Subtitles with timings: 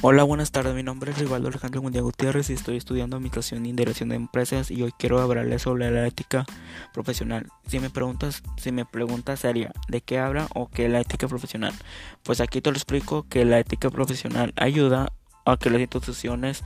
[0.00, 0.76] Hola, buenas tardes.
[0.76, 4.70] Mi nombre es Rivaldo Alejandro Mundial Gutiérrez y estoy estudiando Administración y Dirección de Empresas
[4.70, 6.46] y hoy quiero hablarles sobre la ética
[6.94, 7.48] profesional.
[7.66, 11.26] Si me preguntas, si me preguntas sería ¿de qué habla o qué es la ética
[11.26, 11.74] profesional?
[12.22, 15.12] Pues aquí te lo explico que la ética profesional ayuda
[15.44, 16.62] a que las instituciones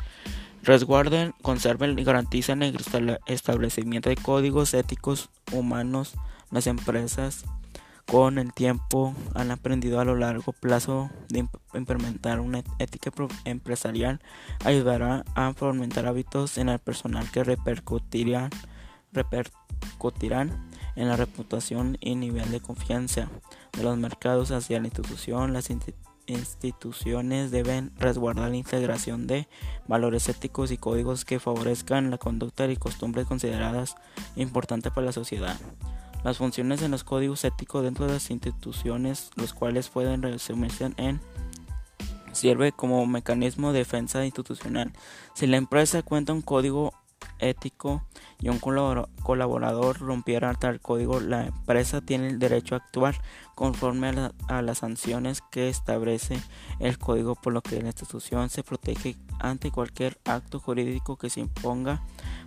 [0.63, 2.79] resguarden, conserven y garanticen el
[3.25, 6.17] establecimiento de códigos éticos humanos,
[6.51, 7.47] las empresas
[8.07, 13.11] con el tiempo han aprendido a lo largo plazo de implementar una ética
[13.45, 14.21] empresarial
[14.65, 18.51] ayudará a fomentar hábitos en el personal que repercutirán,
[19.13, 23.29] repercutirán en la reputación y nivel de confianza
[23.73, 25.53] de los mercados hacia la institución.
[25.53, 25.71] Las
[26.27, 29.49] instituciones deben resguardar la integración de
[29.87, 33.97] valores éticos y códigos que favorezcan la conducta y costumbres consideradas
[34.37, 35.57] importantes para la sociedad.
[36.25, 41.21] Las funciones en los códigos éticos dentro de las instituciones, los cuales pueden resumirse en
[42.33, 44.93] sirve como mecanismo de defensa institucional.
[45.35, 46.93] Si la empresa cuenta un código
[47.39, 48.03] ético
[48.41, 53.17] y un colaborador rompiera tal código, la empresa tiene el derecho a actuar
[53.55, 54.13] conforme
[54.49, 56.39] a, las sanciones que establece
[56.81, 61.41] el código, por lo que la institución se protege ante cualquier acto jurídico que se
[61.41, 62.03] imponga,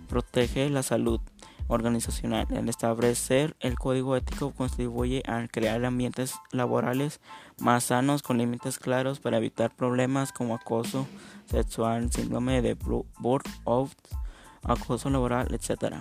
[0.08, 1.20] protege la salud
[1.68, 2.46] organizacional.
[2.50, 7.20] El establecer el código ético contribuye a crear ambientes laborales
[7.58, 11.06] más sanos con límites claros para evitar problemas como acoso
[11.46, 13.92] sexual, síndrome de burnout,
[14.62, 15.96] acoso laboral, etc.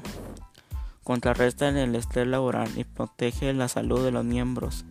[1.03, 4.85] Contrarresta el estrés laboral y protege la salud de los miembros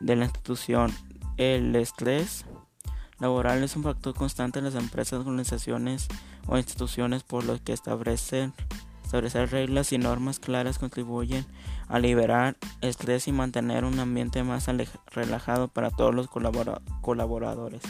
[0.00, 0.92] de la institución.
[1.36, 2.46] El estrés
[3.18, 6.08] laboral es un factor constante en las empresas, organizaciones
[6.46, 8.52] o instituciones por lo que establecen
[9.06, 11.46] Establecer reglas y normas claras contribuyen
[11.86, 14.66] a liberar estrés y mantener un ambiente más
[15.12, 17.82] relajado para todos los colaboradores.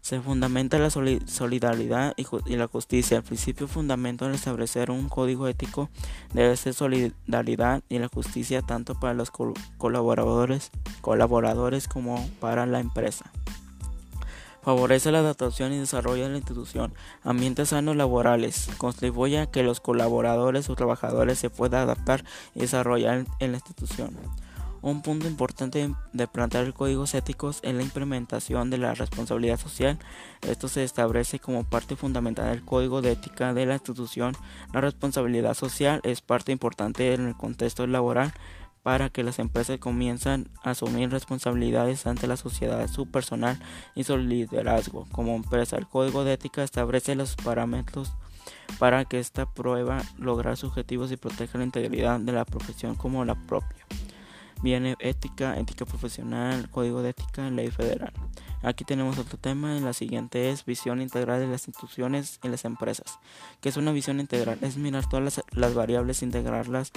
[0.00, 3.18] Se fundamenta la solidaridad y, la justicia.
[3.18, 5.88] El principio fundamental de establecer un código ético
[6.32, 13.30] debe ser solidaridad y la justicia tanto para los colaboradores, colaboradores como para la empresa.
[14.64, 16.94] Favorece la adaptación y desarrollo de la institución.
[17.22, 18.70] Ambientes sanos laborales.
[18.78, 24.16] Contribuye a que los colaboradores o trabajadores se puedan adaptar y desarrollar en la institución.
[24.80, 29.98] Un punto importante de plantear códigos éticos es la implementación de la responsabilidad social.
[30.42, 34.34] Esto se establece como parte fundamental del código de ética de la institución.
[34.72, 38.34] La responsabilidad social es parte importante en el contexto laboral
[38.84, 43.58] para que las empresas comiencen a asumir responsabilidades ante la sociedad, su personal
[43.94, 45.06] y su liderazgo.
[45.10, 48.12] Como empresa, el código de ética establece los parámetros
[48.78, 53.24] para que esta prueba lograr sus objetivos y proteja la integridad de la profesión como
[53.24, 53.86] la propia.
[54.62, 58.12] Viene ética, ética profesional, código de ética, ley federal.
[58.64, 63.18] Aquí tenemos otro tema, la siguiente es visión integral de las instituciones y las empresas.
[63.60, 64.58] ¿Qué es una visión integral?
[64.62, 66.90] Es mirar todas las, las variables, integrarlas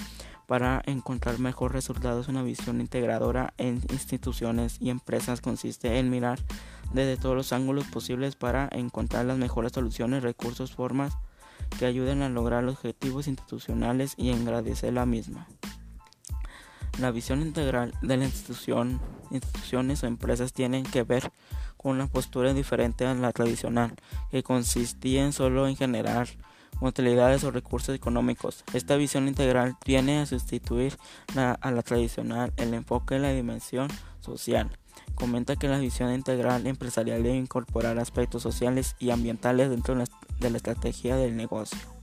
[0.47, 2.29] para encontrar mejores resultados.
[2.29, 6.39] Una visión integradora en instituciones y empresas consiste en mirar
[6.93, 11.17] desde todos los ángulos posibles para encontrar las mejores soluciones, recursos, formas
[11.77, 15.47] que ayuden a lograr los objetivos institucionales y engrandecer la misma.
[16.99, 18.99] La visión integral de la institución,
[19.29, 21.31] instituciones o empresas tienen que ver
[21.77, 23.93] con una postura diferente a la tradicional,
[24.31, 26.27] que consistía solo en generar
[26.81, 28.63] utilidades o recursos económicos.
[28.73, 30.97] Esta visión integral viene a sustituir
[31.35, 34.69] a la tradicional el enfoque en la dimensión social.
[35.15, 39.95] Comenta que la visión integral empresarial debe incorporar aspectos sociales y ambientales dentro
[40.39, 41.96] de la estrategia del negocio.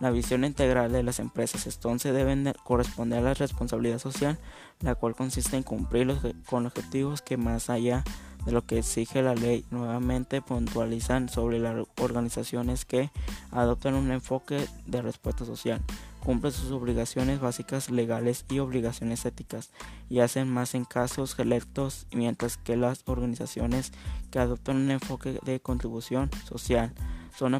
[0.00, 1.66] La visión integral de las empresas.
[1.66, 4.38] Entonces deben corresponder a la responsabilidad social,
[4.80, 6.16] la cual consiste en cumplir
[6.48, 8.04] con objetivos que más allá
[8.44, 9.64] de lo que exige la ley.
[9.70, 13.10] Nuevamente puntualizan sobre las organizaciones que
[13.50, 15.82] adoptan un enfoque de respuesta social,
[16.24, 19.70] cumplen sus obligaciones básicas legales y obligaciones éticas
[20.08, 23.92] y hacen más en casos electos, mientras que las organizaciones
[24.30, 26.94] que adoptan un enfoque de contribución social
[27.36, 27.58] son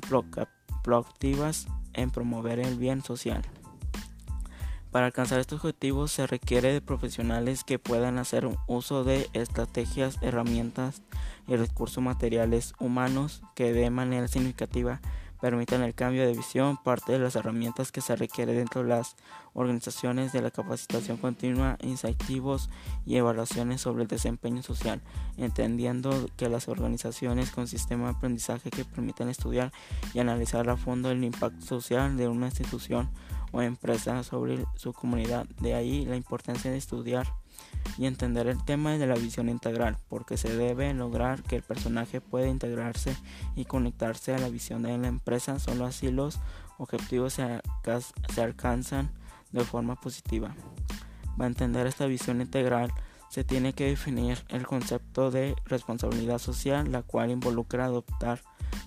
[0.83, 1.67] proactivas
[1.99, 3.43] en promover el bien social.
[4.91, 11.03] Para alcanzar estos objetivos se requiere de profesionales que puedan hacer uso de estrategias, herramientas
[11.47, 15.01] y recursos materiales humanos que de manera significativa
[15.41, 19.17] permitan el cambio de visión, parte de las herramientas que se requiere dentro de las
[19.55, 22.71] organizaciones de la capacitación continua, incentivos
[23.07, 25.01] y evaluaciones sobre el desempeño social,
[25.37, 29.73] entendiendo que las organizaciones con sistema de aprendizaje que permitan estudiar
[30.15, 33.11] y analizar a fondo el impacto social de una institución
[33.53, 35.47] o empresa sobre su comunidad.
[35.61, 37.27] De ahí la importancia de estudiar
[37.97, 42.21] y entender el tema de la visión integral, porque se debe lograr que el personaje
[42.21, 43.17] pueda integrarse
[43.57, 46.39] y conectarse a la visión de la empresa, solo así los
[46.79, 47.61] objetivos se,
[48.35, 49.11] se alcanzan
[49.53, 50.55] de forma positiva.
[51.37, 52.93] Para entender esta visión integral,
[53.29, 58.41] se tiene que definir el concepto de responsabilidad social, la cual involucra adoptar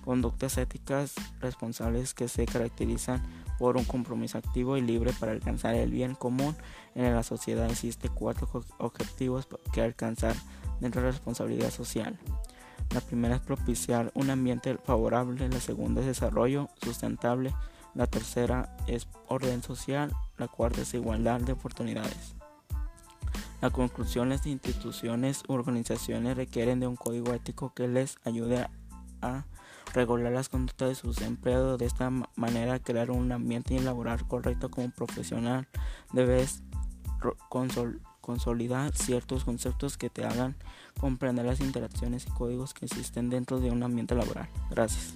[0.04, 3.22] conductas éticas responsables que se caracterizan
[3.58, 6.56] por un compromiso activo y libre para alcanzar el bien común.
[6.94, 10.34] En la sociedad existen cuatro objetivos que alcanzar
[10.80, 12.18] dentro de la responsabilidad social.
[12.92, 17.54] La primera es propiciar un ambiente favorable, la segunda es desarrollo sustentable,
[17.94, 22.34] la tercera es orden social, la cuarta es igualdad de oportunidades.
[23.62, 28.66] La conclusión, las instituciones u organizaciones requieren de un código ético que les ayude
[29.22, 29.44] a
[29.92, 31.78] regular las conductas de sus empleados.
[31.78, 35.68] De esta manera, crear un ambiente laboral correcto como profesional.
[36.12, 36.62] Debes
[38.20, 40.56] consolidar ciertos conceptos que te hagan
[40.98, 44.48] comprender las interacciones y códigos que existen dentro de un ambiente laboral.
[44.70, 45.14] Gracias.